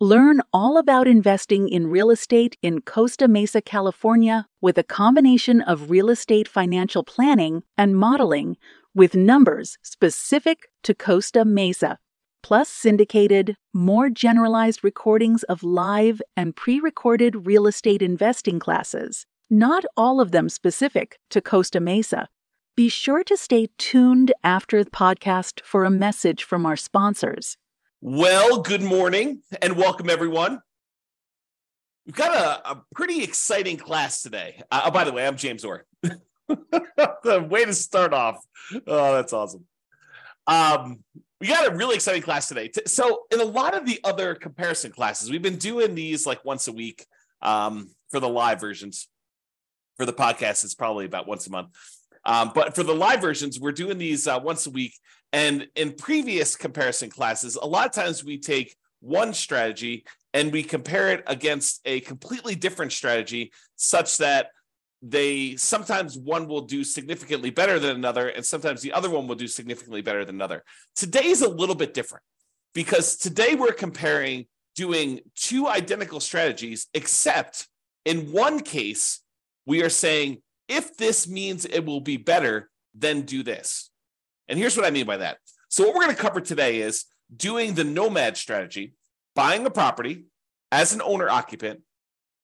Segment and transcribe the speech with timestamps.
[0.00, 5.90] Learn all about investing in real estate in Costa Mesa, California, with a combination of
[5.90, 8.56] real estate financial planning and modeling
[8.94, 11.98] with numbers specific to Costa Mesa,
[12.44, 19.84] plus syndicated, more generalized recordings of live and pre recorded real estate investing classes, not
[19.96, 22.28] all of them specific to Costa Mesa.
[22.76, 27.56] Be sure to stay tuned after the podcast for a message from our sponsors.
[28.00, 30.60] Well, good morning and welcome everyone.
[32.06, 34.62] We've got a, a pretty exciting class today.
[34.70, 35.84] Uh, oh, by the way, I'm James Orr.
[36.48, 38.38] the way to start off.
[38.86, 39.64] Oh, that's awesome.
[40.46, 41.02] Um,
[41.40, 42.70] we got a really exciting class today.
[42.86, 46.68] So, in a lot of the other comparison classes, we've been doing these like once
[46.68, 47.04] a week
[47.42, 49.08] um, for the live versions.
[49.96, 51.70] For the podcast, it's probably about once a month.
[52.24, 54.94] Um, but for the live versions, we're doing these uh, once a week.
[55.32, 60.62] And in previous comparison classes, a lot of times we take one strategy and we
[60.62, 64.50] compare it against a completely different strategy, such that
[65.00, 69.36] they sometimes one will do significantly better than another, and sometimes the other one will
[69.36, 70.64] do significantly better than another.
[70.96, 72.24] Today is a little bit different
[72.74, 77.68] because today we're comparing doing two identical strategies, except
[78.04, 79.20] in one case,
[79.66, 83.87] we are saying if this means it will be better, then do this.
[84.48, 85.38] And here's what I mean by that.
[85.68, 87.04] So, what we're going to cover today is
[87.34, 88.94] doing the nomad strategy,
[89.34, 90.24] buying a property
[90.72, 91.80] as an owner occupant,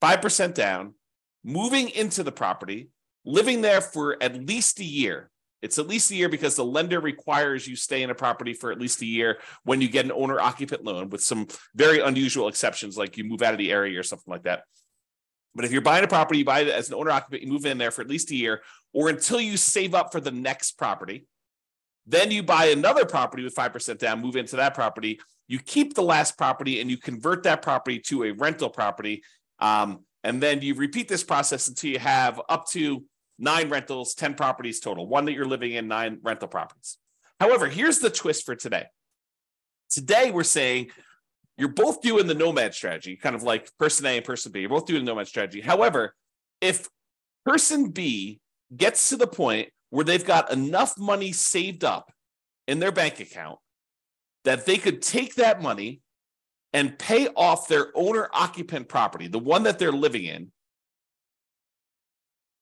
[0.03, 0.95] 5% down,
[1.43, 2.91] moving into the property,
[3.25, 5.31] living there for at least a year.
[5.63, 8.71] It's at least a year because the lender requires you stay in a property for
[8.71, 12.49] at least a year when you get an owner occupant loan, with some very unusual
[12.49, 14.65] exceptions, like you move out of the area or something like that.
[15.55, 17.65] But if you're buying a property, you buy it as an owner occupant, you move
[17.65, 18.63] in there for at least a year
[18.93, 21.27] or until you save up for the next property.
[22.07, 25.21] Then you buy another property with 5% down, move into that property.
[25.49, 29.23] You keep the last property and you convert that property to a rental property.
[29.59, 33.05] Um, and then you repeat this process until you have up to
[33.39, 36.99] nine rentals, 10 properties total, one that you're living in, nine rental properties.
[37.41, 38.87] However, here's the twist for today.
[39.91, 40.91] Today, we're saying
[41.57, 44.61] you're both doing the nomad strategy, kind of like person A and person B.
[44.61, 45.61] You're both doing the nomad strategy.
[45.61, 46.15] However,
[46.61, 46.89] if
[47.45, 48.41] person B
[48.75, 52.13] gets to the point where they've got enough money saved up
[52.67, 53.61] in their bank account
[54.43, 56.01] that they could take that money
[56.73, 60.51] and pay off their owner occupant property, the one that they're living in,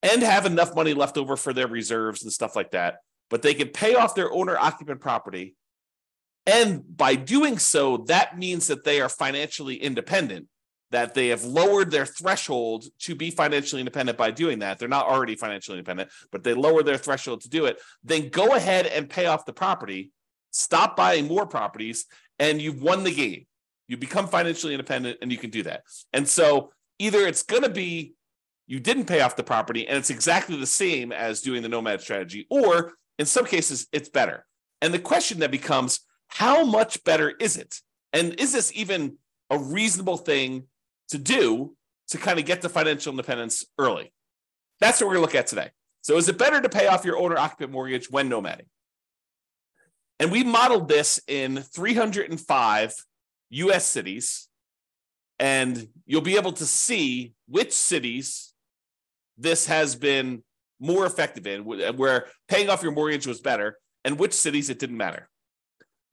[0.02, 2.98] and have enough money left over for their reserves and stuff like that.
[3.30, 5.54] But they could pay off their owner occupant property.
[6.44, 10.48] And by doing so, that means that they are financially independent
[10.92, 14.78] that they have lowered their threshold to be financially independent by doing that.
[14.78, 17.80] They're not already financially independent, but they lower their threshold to do it.
[18.04, 20.12] Then go ahead and pay off the property,
[20.50, 22.06] stop buying more properties,
[22.38, 23.46] and you've won the game.
[23.88, 25.82] You become financially independent and you can do that.
[26.12, 28.14] And so either it's going to be
[28.66, 32.00] you didn't pay off the property and it's exactly the same as doing the nomad
[32.00, 34.46] strategy, or in some cases, it's better.
[34.80, 37.76] And the question that becomes how much better is it?
[38.12, 39.16] And is this even
[39.50, 40.64] a reasonable thing
[41.08, 41.76] to do
[42.08, 44.12] to kind of get to financial independence early.
[44.80, 45.70] That's what we're going to look at today.
[46.02, 48.66] So, is it better to pay off your owner occupant mortgage when nomading?
[50.18, 52.94] And we modeled this in 305
[53.50, 54.48] US cities.
[55.38, 58.54] And you'll be able to see which cities
[59.36, 60.44] this has been
[60.78, 64.96] more effective in, where paying off your mortgage was better, and which cities it didn't
[64.96, 65.28] matter.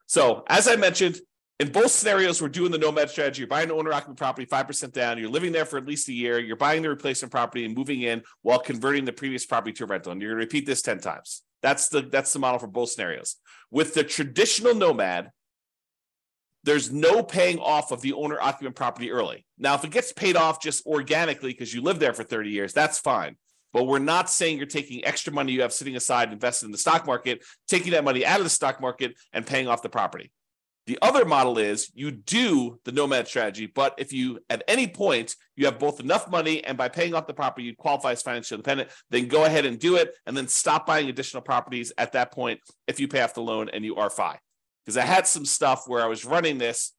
[0.08, 1.20] So, as I mentioned,
[1.60, 3.42] in both scenarios, we're doing the nomad strategy.
[3.42, 5.18] You're buying an owner occupant property, 5% down.
[5.18, 6.40] You're living there for at least a year.
[6.40, 9.88] You're buying the replacement property and moving in while converting the previous property to a
[9.88, 10.14] rental.
[10.14, 11.44] And you're going to repeat this 10 times.
[11.62, 13.36] That's the, that's the model for both scenarios.
[13.72, 15.32] With the traditional nomad,
[16.64, 19.46] there's no paying off of the owner occupant property early.
[19.58, 22.72] Now, if it gets paid off just organically because you live there for 30 years,
[22.72, 23.36] that's fine.
[23.74, 26.78] But we're not saying you're taking extra money you have sitting aside, invested in the
[26.78, 30.32] stock market, taking that money out of the stock market and paying off the property.
[30.90, 35.36] The other model is you do the nomad strategy, but if you at any point
[35.56, 38.56] you have both enough money and by paying off the property you qualify as financially
[38.56, 42.32] independent, then go ahead and do it and then stop buying additional properties at that
[42.32, 44.40] point if you pay off the loan and you are fine.
[44.84, 46.92] Because I had some stuff where I was running this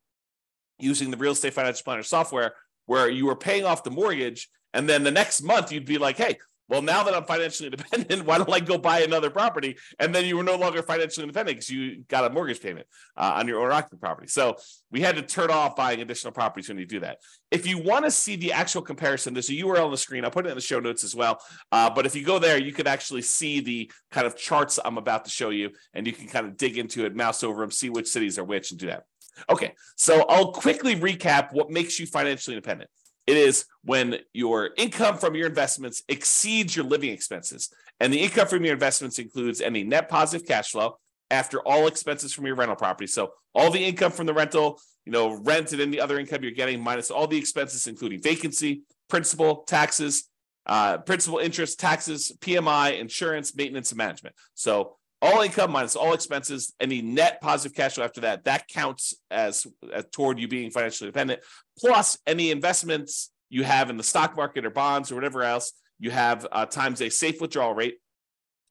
[0.79, 2.53] using the real estate financial planner software
[2.87, 6.17] where you were paying off the mortgage and then the next month you'd be like,
[6.17, 6.39] hey,
[6.71, 9.77] well, now that I'm financially independent, why don't I go buy another property?
[9.99, 12.87] And then you were no longer financially independent because you got a mortgage payment
[13.17, 14.29] uh, on your owner occupant property.
[14.29, 14.57] So
[14.93, 17.19] we had to turn off buying additional properties when you do that.
[17.51, 20.25] If you want to see the actual comparison, there's a URL on the screen.
[20.25, 21.41] I'll put it in the show notes as well.
[21.73, 24.97] Uh, but if you go there, you could actually see the kind of charts I'm
[24.97, 27.73] about to show you, and you can kind of dig into it, mouse over them,
[27.73, 29.03] see which cities are which, and do that.
[29.49, 32.91] Okay, so I'll quickly recap what makes you financially independent.
[33.31, 37.71] It is when your income from your investments exceeds your living expenses.
[38.01, 40.99] And the income from your investments includes any net positive cash flow
[41.31, 43.07] after all expenses from your rental property.
[43.07, 46.51] So all the income from the rental, you know, rent and any other income you're
[46.51, 50.29] getting minus all the expenses, including vacancy, principal, taxes,
[50.67, 54.35] uh, principal, interest, taxes, PMI, insurance, maintenance, and management.
[54.55, 59.15] So all income minus all expenses, any net positive cash flow after that, that counts
[59.31, 61.41] as, as toward you being financially independent.
[61.79, 66.11] Plus any investments you have in the stock market or bonds or whatever else, you
[66.11, 67.99] have uh, times a safe withdrawal rate.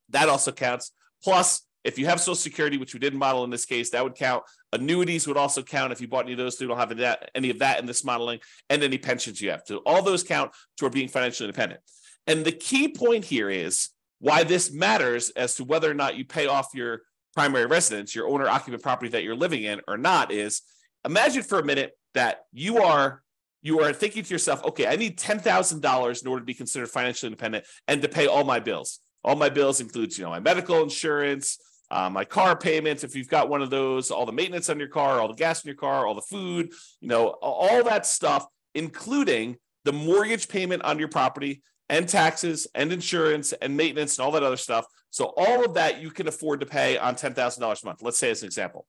[0.08, 0.92] That also counts.
[1.22, 4.14] Plus, if you have Social Security, which we didn't model in this case, that would
[4.14, 4.42] count.
[4.72, 6.58] Annuities would also count if you bought any of those.
[6.58, 9.62] So you don't have any of that in this modeling, and any pensions you have.
[9.64, 11.80] So all those count toward being financially independent.
[12.26, 13.88] And the key point here is
[14.20, 17.02] why this matters as to whether or not you pay off your
[17.34, 20.62] primary residence, your owner occupant property that you're living in or not is
[21.04, 23.22] imagine for a minute that you are
[23.62, 27.28] you are thinking to yourself, okay, I need $10,000 in order to be considered financially
[27.28, 29.00] independent and to pay all my bills.
[29.22, 31.58] All my bills includes, you know, my medical insurance,
[31.90, 34.88] uh, my car payments, if you've got one of those, all the maintenance on your
[34.88, 38.46] car, all the gas in your car, all the food, you know, all that stuff,
[38.74, 44.30] including the mortgage payment on your property, and taxes and insurance and maintenance and all
[44.32, 44.86] that other stuff.
[45.10, 48.00] So all of that you can afford to pay on $10,000 a month.
[48.00, 48.86] Let's say as an example.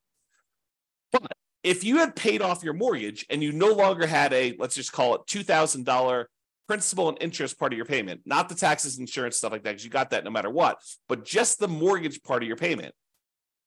[1.11, 1.23] But
[1.63, 4.93] if you had paid off your mortgage and you no longer had a, let's just
[4.93, 6.25] call it $2,000
[6.67, 9.83] principal and interest part of your payment, not the taxes, insurance, stuff like that, because
[9.83, 12.93] you got that no matter what, but just the mortgage part of your payment,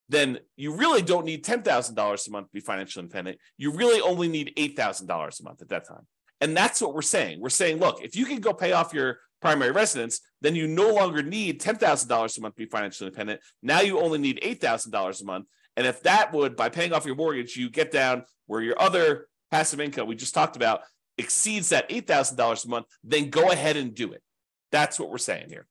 [0.08, 3.38] then you really don't need $10,000 a month to be financially independent.
[3.58, 6.06] You really only need $8,000 a month at that time.
[6.40, 7.40] And that's what we're saying.
[7.40, 10.92] We're saying, look, if you can go pay off your primary residence, then you no
[10.92, 13.40] longer need $10,000 a month to be financially independent.
[13.62, 15.46] Now you only need $8,000 a month.
[15.76, 19.28] And if that would, by paying off your mortgage, you get down where your other
[19.50, 20.80] passive income we just talked about
[21.18, 24.22] exceeds that $8,000 a month, then go ahead and do it.
[24.72, 25.66] That's what we're saying here.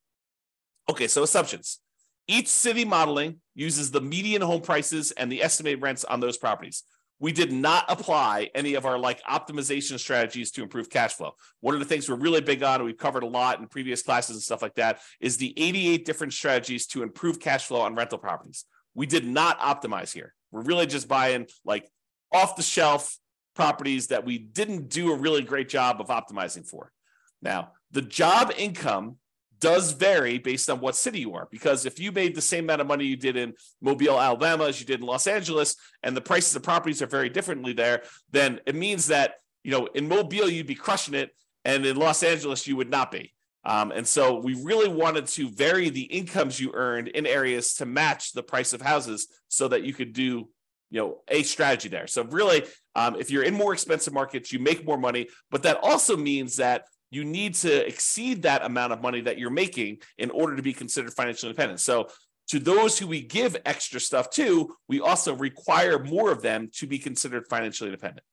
[0.89, 1.79] Okay, so assumptions.
[2.27, 6.83] Each city modeling uses the median home prices and the estimated rents on those properties
[7.23, 11.33] we did not apply any of our like optimization strategies to improve cash flow.
[11.61, 14.01] One of the things we're really big on, and we've covered a lot in previous
[14.01, 17.95] classes and stuff like that, is the 88 different strategies to improve cash flow on
[17.95, 18.65] rental properties.
[18.93, 20.33] We did not optimize here.
[20.51, 21.89] We're really just buying like
[22.33, 23.17] off the shelf
[23.55, 26.91] properties that we didn't do a really great job of optimizing for.
[27.41, 29.15] Now, the job income
[29.63, 31.47] does vary based on what city you are.
[31.49, 34.81] Because if you made the same amount of money you did in Mobile, Alabama, as
[34.81, 38.59] you did in Los Angeles, and the prices of properties are very differently there, then
[38.67, 41.31] it means that you know in Mobile you'd be crushing it,
[41.63, 43.33] and in Los Angeles you would not be.
[43.63, 47.85] Um, and so we really wanted to vary the incomes you earned in areas to
[47.85, 50.49] match the price of houses, so that you could do
[50.89, 52.07] you know a strategy there.
[52.07, 52.65] So really,
[52.95, 56.57] um, if you're in more expensive markets, you make more money, but that also means
[56.57, 56.83] that
[57.13, 60.73] you need to exceed that amount of money that you're making in order to be
[60.73, 61.79] considered financially independent.
[61.79, 62.09] So
[62.49, 66.87] to those who we give extra stuff to, we also require more of them to
[66.87, 68.25] be considered financially independent.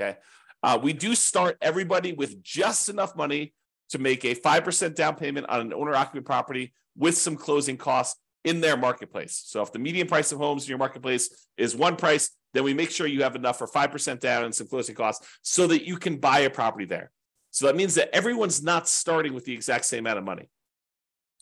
[0.00, 0.18] Okay.
[0.62, 3.54] Uh, we do start everybody with just enough money
[3.90, 8.20] to make a 5% down payment on an owner occupant property with some closing costs
[8.44, 9.42] in their marketplace.
[9.46, 12.74] So if the median price of homes in your marketplace is one price, then we
[12.74, 15.96] make sure you have enough for 5% down and some closing costs so that you
[15.96, 17.10] can buy a property there.
[17.50, 20.48] So that means that everyone's not starting with the exact same amount of money.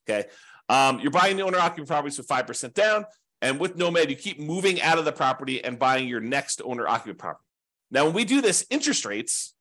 [0.08, 0.28] Okay.
[0.68, 3.04] Um, you're buying the owner occupant properties with 5% down.
[3.40, 6.88] And with Nomad, you keep moving out of the property and buying your next owner
[6.88, 7.44] occupant property.
[7.90, 9.54] Now, when we do this, interest rates,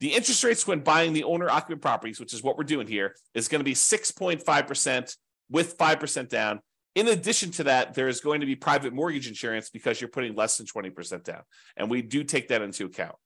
[0.00, 3.14] the interest rates when buying the owner occupant properties, which is what we're doing here,
[3.34, 5.16] is going to be 6.5%
[5.50, 6.60] with 5% down.
[6.94, 10.34] In addition to that, there is going to be private mortgage insurance because you're putting
[10.34, 11.42] less than 20% down.
[11.76, 13.16] And we do take that into account.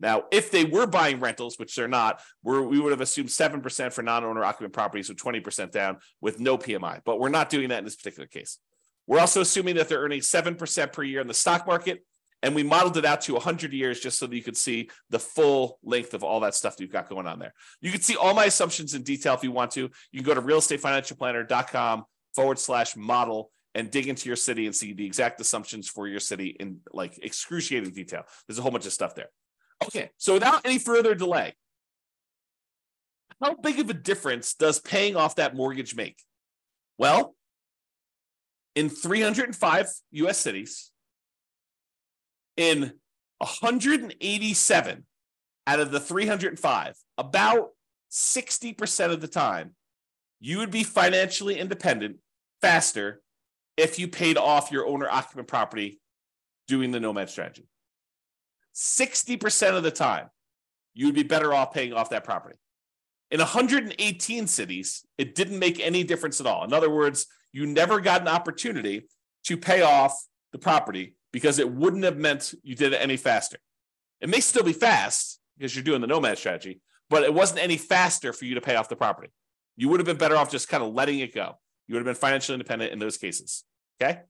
[0.00, 4.02] Now, if they were buying rentals, which they're not, we would have assumed 7% for
[4.02, 7.00] non owner occupant properties with 20% down with no PMI.
[7.04, 8.58] But we're not doing that in this particular case.
[9.06, 12.04] We're also assuming that they're earning 7% per year in the stock market.
[12.42, 15.18] And we modeled it out to 100 years just so that you could see the
[15.18, 17.54] full length of all that stuff that you've got going on there.
[17.80, 19.88] You can see all my assumptions in detail if you want to.
[20.12, 24.92] You can go to realestatefinancialplanner.com forward slash model and dig into your city and see
[24.92, 28.24] the exact assumptions for your city in like excruciating detail.
[28.46, 29.30] There's a whole bunch of stuff there.
[29.84, 31.54] Okay, so without any further delay,
[33.42, 36.16] how big of a difference does paying off that mortgage make?
[36.98, 37.34] Well,
[38.74, 40.90] in 305 US cities,
[42.56, 42.92] in
[43.38, 45.06] 187
[45.66, 47.70] out of the 305, about
[48.10, 49.74] 60% of the time,
[50.40, 52.18] you would be financially independent
[52.60, 53.22] faster
[53.76, 56.00] if you paid off your owner occupant property
[56.68, 57.66] doing the nomad strategy.
[58.74, 60.28] 60% of the time,
[60.94, 62.56] you would be better off paying off that property.
[63.30, 66.64] In 118 cities, it didn't make any difference at all.
[66.64, 69.08] In other words, you never got an opportunity
[69.44, 73.58] to pay off the property because it wouldn't have meant you did it any faster.
[74.20, 77.76] It may still be fast because you're doing the nomad strategy, but it wasn't any
[77.76, 79.30] faster for you to pay off the property.
[79.76, 81.58] You would have been better off just kind of letting it go.
[81.86, 83.64] You would have been financially independent in those cases.
[84.00, 84.20] Okay.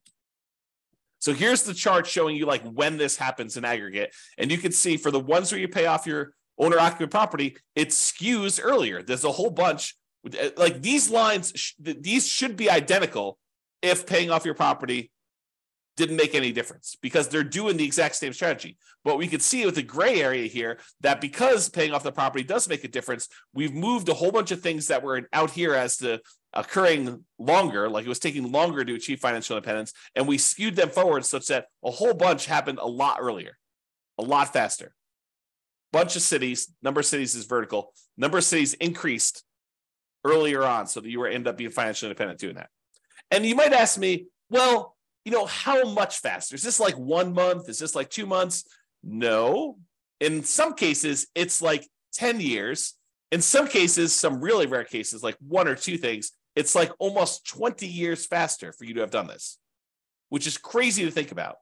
[1.25, 4.15] So here's the chart showing you like when this happens in aggregate.
[4.37, 7.57] And you can see for the ones where you pay off your owner occupant property,
[7.75, 9.03] it skews earlier.
[9.03, 9.97] There's a whole bunch
[10.59, 13.39] like these lines, these should be identical
[13.81, 15.11] if paying off your property
[15.97, 18.77] didn't make any difference because they're doing the exact same strategy.
[19.03, 22.45] But we could see with the gray area here that because paying off the property
[22.45, 25.75] does make a difference, we've moved a whole bunch of things that were out here
[25.75, 26.21] as to
[26.55, 30.89] occurring longer, like it was taking longer to achieve financial independence, and we skewed them
[30.89, 33.59] forward such that a whole bunch happened a lot earlier,
[34.19, 34.95] a lot faster.
[35.93, 39.45] Bunch of cities, number of cities is vertical, number of cities increased
[40.25, 42.71] earlier on so that you were end up being financially independent doing that.
[43.31, 46.55] And you might ask me, well, you know, how much faster?
[46.55, 47.69] Is this like one month?
[47.69, 48.65] Is this like two months?
[49.03, 49.79] No.
[50.21, 52.95] In some cases, it's like 10 years.
[53.33, 57.47] In some cases, some really rare cases, like one or two things, it's like almost
[57.49, 59.59] 20 years faster for you to have done this,
[60.29, 61.57] which is crazy to think about.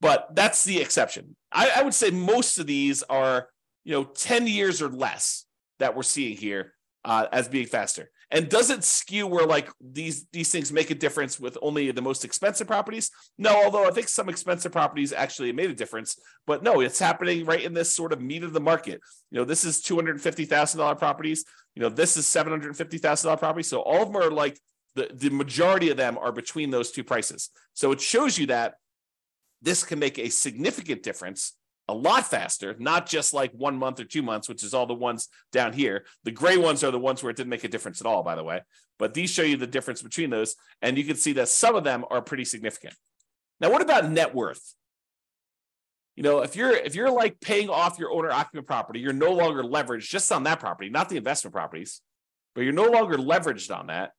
[0.00, 1.36] But that's the exception.
[1.52, 3.48] I, I would say most of these are,
[3.84, 5.44] you know, 10 years or less
[5.78, 8.10] that we're seeing here uh, as being faster.
[8.30, 12.02] And does it skew where like these these things make a difference with only the
[12.02, 13.10] most expensive properties?
[13.38, 16.18] No, although I think some expensive properties actually made a difference.
[16.46, 19.00] But no, it's happening right in this sort of meat of the market.
[19.30, 21.44] You know, this is two hundred fifty thousand dollar properties.
[21.74, 23.68] You know, this is seven hundred fifty thousand dollar properties.
[23.68, 24.58] So all of them are like
[24.94, 27.48] the the majority of them are between those two prices.
[27.72, 28.74] So it shows you that
[29.62, 31.54] this can make a significant difference
[31.88, 34.94] a lot faster, not just like one month or two months, which is all the
[34.94, 36.04] ones down here.
[36.24, 38.34] The gray ones are the ones where it didn't make a difference at all, by
[38.34, 38.60] the way.
[38.98, 40.54] But these show you the difference between those.
[40.82, 42.94] And you can see that some of them are pretty significant.
[43.60, 44.74] Now, what about net worth?
[46.14, 49.32] You know, if you're if you're like paying off your owner occupant property, you're no
[49.32, 52.00] longer leveraged just on that property, not the investment properties,
[52.54, 54.10] but you're no longer leveraged on that.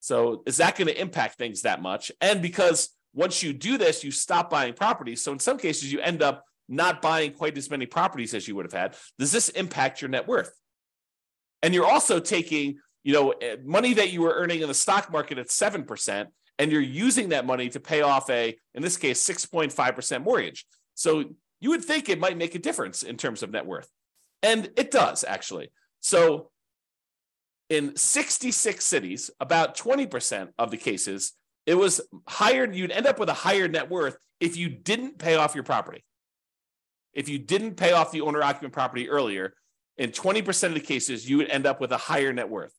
[0.00, 2.10] So is that going to impact things that much?
[2.22, 5.22] And because once you do this, you stop buying properties.
[5.22, 8.56] So in some cases, you end up not buying quite as many properties as you
[8.56, 10.52] would have had, does this impact your net worth?
[11.62, 15.10] And you're also taking, you know, eh, money that you were earning in the stock
[15.10, 16.26] market at 7%,
[16.58, 20.66] and you're using that money to pay off a, in this case, 6.5% mortgage.
[20.94, 21.24] So
[21.60, 23.88] you would think it might make a difference in terms of net worth.
[24.42, 25.70] And it does actually.
[26.00, 26.50] So
[27.68, 31.32] in 66 cities, about 20% of the cases,
[31.66, 35.34] it was higher, you'd end up with a higher net worth if you didn't pay
[35.34, 36.04] off your property
[37.16, 39.54] if you didn't pay off the owner occupant property earlier,
[39.96, 42.74] in 20% of the cases, you would end up with a higher net worth.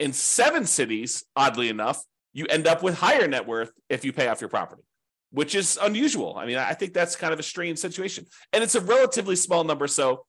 [0.00, 4.26] In seven cities, oddly enough, you end up with higher net worth if you pay
[4.26, 4.82] off your property,
[5.30, 6.36] which is unusual.
[6.36, 8.26] I mean, I think that's kind of a strange situation.
[8.52, 10.26] And it's a relatively small number, so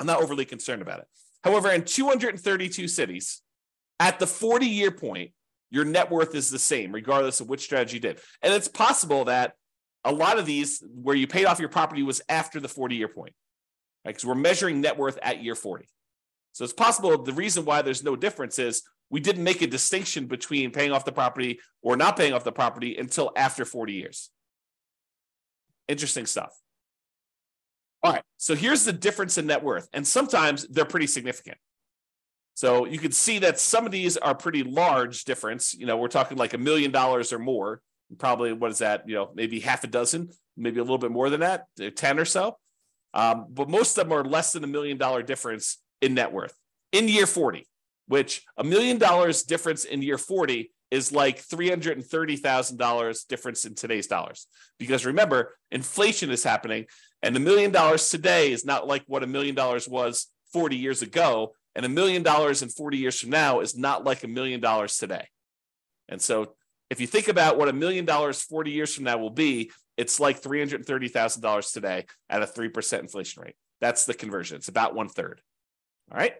[0.00, 1.06] I'm not overly concerned about it.
[1.44, 3.40] However, in 232 cities,
[4.00, 5.30] at the 40 year point,
[5.70, 8.18] your net worth is the same, regardless of which strategy you did.
[8.42, 9.54] And it's possible that
[10.04, 13.08] a lot of these where you paid off your property was after the 40 year
[13.08, 13.34] point,
[14.04, 14.10] right?
[14.10, 15.88] Because we're measuring net worth at year 40.
[16.52, 20.26] So it's possible the reason why there's no difference is we didn't make a distinction
[20.26, 24.30] between paying off the property or not paying off the property until after 40 years.
[25.88, 26.54] Interesting stuff.
[28.02, 31.56] All right, so here's the difference in net worth, and sometimes they're pretty significant.
[32.54, 35.74] So you can see that some of these are pretty large difference.
[35.74, 37.80] You know, we're talking like a million dollars or more
[38.18, 39.08] probably what is that?
[39.08, 42.18] You know, maybe half a dozen, maybe a little bit more than that, uh, 10
[42.18, 42.58] or so.
[43.12, 46.54] Um, but most of them are less than a million dollar difference in net worth
[46.92, 47.66] in year 40,
[48.08, 54.46] which a million dollars difference in year 40 is like $330,000 difference in today's dollars.
[54.78, 56.86] Because remember, inflation is happening,
[57.22, 61.02] and a million dollars today is not like what a million dollars was 40 years
[61.02, 61.54] ago.
[61.74, 64.96] And a million dollars in 40 years from now is not like a million dollars
[64.96, 65.26] today.
[66.08, 66.54] And so
[66.94, 70.20] if you think about what a million dollars 40 years from now will be, it's
[70.20, 73.56] like $330,000 today at a 3% inflation rate.
[73.80, 74.58] That's the conversion.
[74.58, 75.40] It's about one third.
[76.12, 76.34] All right.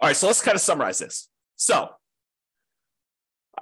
[0.00, 1.28] All right, so let's kind of summarize this.
[1.56, 1.90] So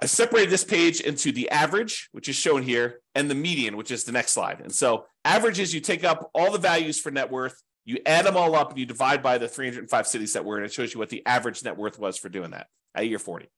[0.01, 3.91] I separated this page into the average, which is shown here, and the median, which
[3.91, 4.61] is the next slide.
[4.61, 8.25] And so average is you take up all the values for net worth, you add
[8.25, 10.63] them all up, and you divide by the 305 cities that we're in.
[10.63, 13.49] It shows you what the average net worth was for doing that at year 40.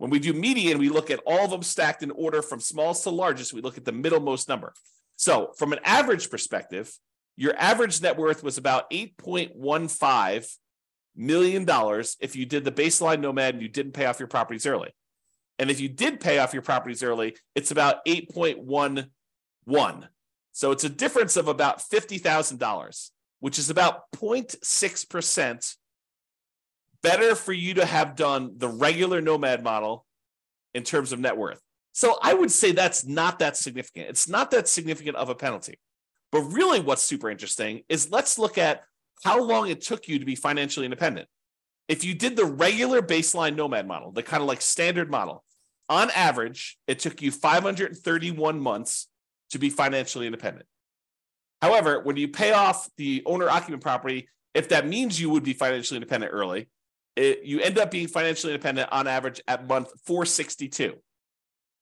[0.00, 3.02] When we do median, we look at all of them stacked in order from smallest
[3.02, 3.52] to largest.
[3.52, 4.72] We look at the middlemost number.
[5.16, 6.90] So from an average perspective,
[7.36, 10.56] your average net worth was about 8.15
[11.16, 14.64] million dollars if you did the baseline nomad and you didn't pay off your properties
[14.64, 14.88] early.
[15.58, 20.08] And if you did pay off your properties early, it's about 8.11.
[20.52, 25.76] So it's a difference of about $50,000, which is about 0.6%
[27.02, 30.06] better for you to have done the regular nomad model
[30.74, 31.60] in terms of net worth.
[31.92, 34.08] So I would say that's not that significant.
[34.08, 35.78] It's not that significant of a penalty.
[36.32, 38.84] But really, what's super interesting is let's look at
[39.24, 41.28] how long it took you to be financially independent.
[41.88, 45.42] If you did the regular baseline nomad model, the kind of like standard model,
[45.88, 49.08] on average, it took you 531 months
[49.50, 50.66] to be financially independent.
[51.60, 55.52] However, when you pay off the owner occupant property, if that means you would be
[55.52, 56.68] financially independent early,
[57.20, 60.94] it, you end up being financially independent on average at month 462.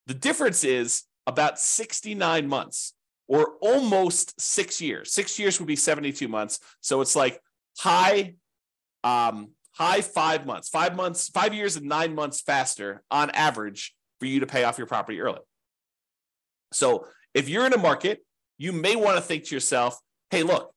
[0.07, 2.95] The difference is about 69 months
[3.29, 5.13] or almost six years.
[5.13, 6.59] Six years would be 72 months.
[6.81, 7.41] So it's like
[7.79, 8.35] high,
[9.05, 14.27] um, high five months, five months, five years and nine months faster on average for
[14.27, 15.41] you to pay off your property early.
[16.73, 18.25] So if you're in a market,
[18.57, 20.73] you may want to think to yourself, hey, look,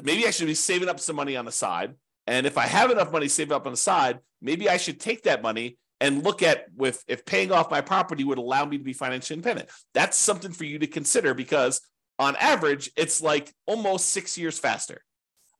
[0.00, 1.94] maybe I should be saving up some money on the side.
[2.26, 5.24] And if I have enough money saved up on the side, maybe I should take
[5.24, 8.84] that money and look at with if paying off my property would allow me to
[8.84, 9.68] be financially independent.
[9.94, 11.80] That's something for you to consider because
[12.18, 15.02] on average, it's like almost six years faster.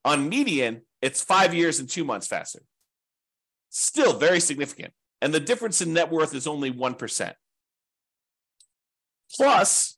[0.04, 2.62] On median, it's five years and two months faster.
[3.70, 7.32] Still very significant and the difference in net worth is only 1%.
[9.36, 9.96] Plus,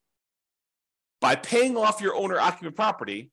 [1.20, 3.30] by paying off your owner occupant property,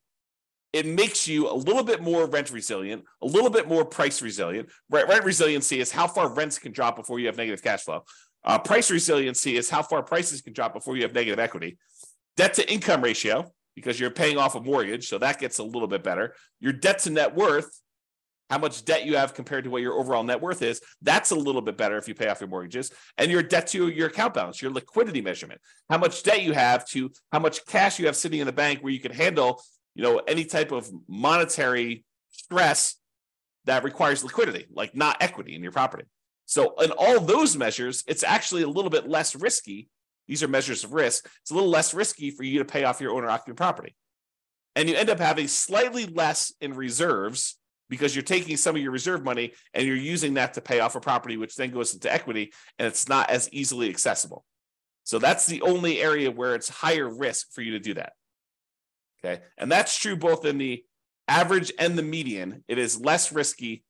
[0.72, 4.68] it makes you a little bit more rent resilient, a little bit more price resilient.
[4.88, 8.04] Rent, rent resiliency is how far rents can drop before you have negative cash flow.
[8.44, 11.76] Uh, price resiliency is how far prices can drop before you have negative equity.
[12.36, 15.88] Debt to income ratio, because you're paying off a mortgage, so that gets a little
[15.88, 16.34] bit better.
[16.60, 17.80] Your debt to net worth,
[18.48, 20.80] how much debt you have compared to what your overall net worth is.
[21.02, 22.90] That's a little bit better if you pay off your mortgages.
[23.16, 26.86] And your debt to your account balance, your liquidity measurement, how much debt you have
[26.88, 29.62] to how much cash you have sitting in the bank where you can handle,
[29.94, 32.96] you know, any type of monetary stress
[33.64, 36.04] that requires liquidity, like not equity in your property.
[36.46, 39.88] So in all those measures, it's actually a little bit less risky.
[40.26, 41.28] These are measures of risk.
[41.42, 43.94] It's a little less risky for you to pay off your owner occupant property.
[44.76, 47.56] And you end up having slightly less in reserves
[47.88, 50.94] because you're taking some of your reserve money and you're using that to pay off
[50.94, 54.44] a property, which then goes into equity and it's not as easily accessible.
[55.04, 58.12] So that's the only area where it's higher risk for you to do that.
[59.24, 59.42] Okay.
[59.58, 60.84] And that's true both in the
[61.28, 62.64] average and the median.
[62.68, 63.84] It is less risky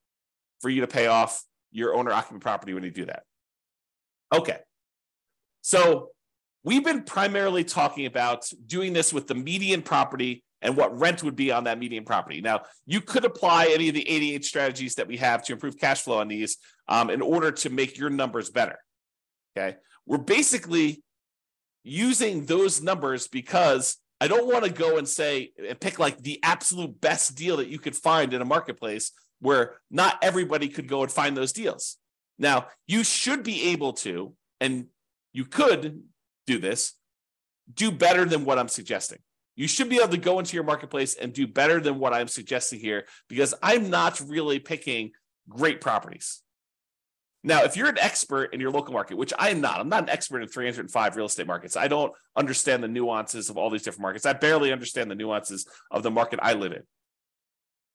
[0.60, 3.22] for you to pay off your owner occupant property when you do that.
[4.32, 4.58] Okay.
[5.62, 6.10] So
[6.64, 11.36] we've been primarily talking about doing this with the median property and what rent would
[11.36, 12.40] be on that median property.
[12.40, 16.02] Now, you could apply any of the 88 strategies that we have to improve cash
[16.02, 18.78] flow on these um, in order to make your numbers better.
[19.56, 19.76] Okay.
[20.06, 21.02] We're basically
[21.82, 26.38] using those numbers because I don't want to go and say and pick like the
[26.42, 31.02] absolute best deal that you could find in a marketplace where not everybody could go
[31.02, 31.96] and find those deals.
[32.38, 34.86] Now, you should be able to, and
[35.32, 36.02] you could
[36.46, 36.94] do this,
[37.72, 39.18] do better than what I'm suggesting.
[39.56, 42.28] You should be able to go into your marketplace and do better than what I'm
[42.28, 45.12] suggesting here because I'm not really picking
[45.48, 46.42] great properties.
[47.42, 50.02] Now, if you're an expert in your local market, which I am not, I'm not
[50.02, 51.76] an expert in 305 real estate markets.
[51.76, 54.26] I don't understand the nuances of all these different markets.
[54.26, 56.82] I barely understand the nuances of the market I live in.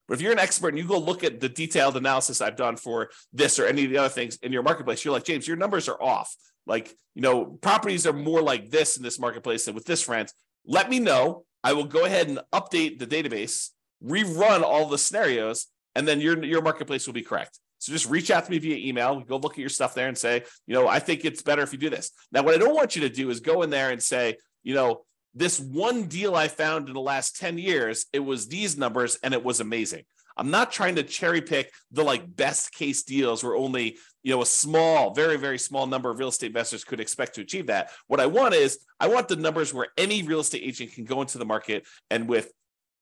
[0.08, 2.76] But if you're an expert and you go look at the detailed analysis I've done
[2.76, 5.58] for this or any of the other things in your marketplace, you're like, James, your
[5.58, 6.36] numbers are off.
[6.68, 10.32] Like, you know, properties are more like this in this marketplace than with this rent.
[10.66, 11.46] Let me know.
[11.64, 13.70] I will go ahead and update the database,
[14.04, 17.60] rerun all the scenarios, and then your, your marketplace will be correct.
[17.80, 20.18] So just reach out to me via email, go look at your stuff there and
[20.18, 22.12] say, you know, I think it's better if you do this.
[22.32, 24.74] Now, what I don't want you to do is go in there and say, you
[24.74, 29.20] know, this one deal I found in the last 10 years, it was these numbers
[29.22, 30.04] and it was amazing.
[30.38, 34.42] I'm not trying to cherry pick the like best case deals where only, you know,
[34.42, 37.92] a small, very, very small number of real estate investors could expect to achieve that.
[38.08, 41.22] What I want is I want the numbers where any real estate agent can go
[41.22, 42.52] into the market and with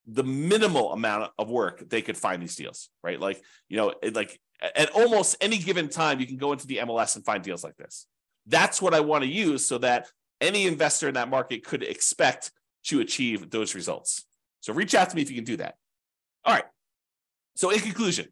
[0.05, 3.19] the minimal amount of work they could find these deals, right?
[3.19, 4.39] Like, you know, like
[4.75, 7.77] at almost any given time, you can go into the MLS and find deals like
[7.77, 8.07] this.
[8.45, 10.07] That's what I want to use so that
[10.41, 12.51] any investor in that market could expect
[12.85, 14.25] to achieve those results.
[14.59, 15.75] So reach out to me if you can do that.
[16.45, 16.65] All right.
[17.55, 18.27] So, in conclusion,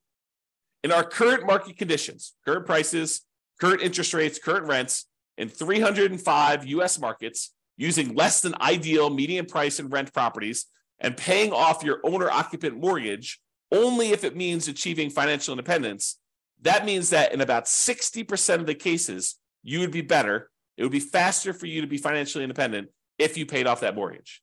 [0.84, 3.22] in our current market conditions, current prices,
[3.60, 5.06] current interest rates, current rents
[5.38, 10.66] in 305 US markets, using less than ideal median price and rent properties,
[11.02, 16.20] and paying off your owner occupant mortgage only if it means achieving financial independence,
[16.62, 20.50] that means that in about 60% of the cases, you would be better.
[20.78, 23.96] It would be faster for you to be financially independent if you paid off that
[23.96, 24.42] mortgage.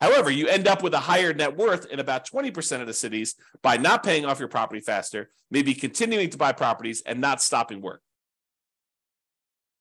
[0.00, 3.34] However, you end up with a higher net worth in about 20% of the cities
[3.62, 7.80] by not paying off your property faster, maybe continuing to buy properties and not stopping
[7.80, 8.00] work.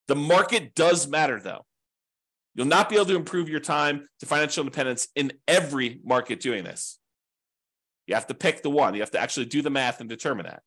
[0.08, 1.66] The market does matter, though.
[2.58, 6.64] You'll not be able to improve your time to financial independence in every market doing
[6.64, 6.98] this.
[8.08, 8.96] You have to pick the one.
[8.96, 10.64] You have to actually do the math and determine that.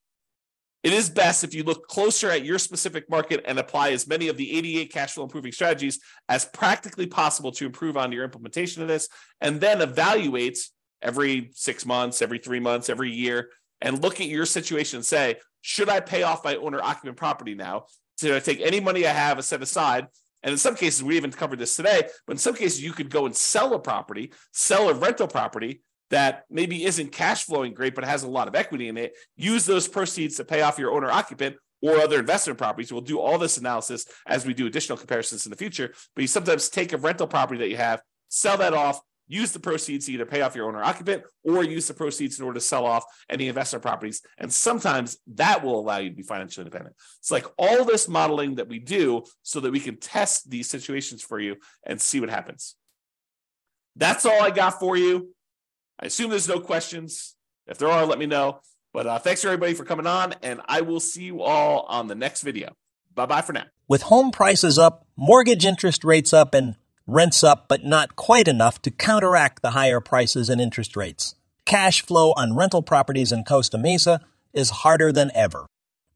[0.84, 4.28] It is best if you look closer at your specific market and apply as many
[4.28, 5.98] of the 88 cash flow improving strategies
[6.28, 9.08] as practically possible to improve on your implementation of this,
[9.40, 10.58] and then evaluate
[11.02, 13.50] every six months, every three months, every year,
[13.80, 17.54] and look at your situation and say, should I pay off my owner occupant property
[17.54, 17.86] now?
[18.18, 20.06] Should I take any money I have and set aside?
[20.42, 23.10] And in some cases, we even covered this today, but in some cases, you could
[23.10, 27.94] go and sell a property, sell a rental property, that maybe isn't cash flowing great,
[27.94, 30.92] but has a lot of equity in it, use those proceeds to pay off your
[30.92, 32.92] owner occupant or other investment properties.
[32.92, 35.94] We'll do all this analysis as we do additional comparisons in the future.
[36.14, 39.00] But you sometimes take a rental property that you have, sell that off,
[39.30, 42.44] use the proceeds to either pay off your owner occupant or use the proceeds in
[42.44, 44.22] order to sell off any investment properties.
[44.36, 46.96] And sometimes that will allow you to be financially independent.
[47.20, 51.22] It's like all this modeling that we do so that we can test these situations
[51.22, 52.74] for you and see what happens.
[53.94, 55.32] That's all I got for you.
[56.00, 57.36] I assume there's no questions.
[57.68, 58.60] If there are, let me know.
[58.92, 62.16] But uh, thanks everybody for coming on, and I will see you all on the
[62.16, 62.74] next video.
[63.14, 63.66] Bye bye for now.
[63.86, 66.74] With home prices up, mortgage interest rates up, and
[67.12, 71.34] rents up, but not quite enough to counteract the higher prices and interest rates.
[71.64, 74.20] Cash flow on rental properties in Costa Mesa
[74.52, 75.66] is harder than ever.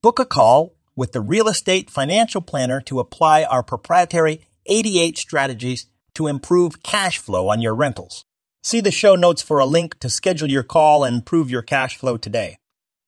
[0.02, 5.86] Book a call with the Real Estate Financial Planner to apply our proprietary 88 strategies
[6.14, 8.24] to improve cash flow on your rentals.
[8.62, 11.96] See the show notes for a link to schedule your call and improve your cash
[11.96, 12.56] flow today.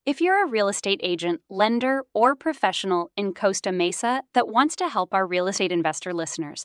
[0.05, 4.89] If you're a real estate agent, lender, or professional in Costa Mesa that wants to
[4.89, 6.65] help our real estate investor listeners,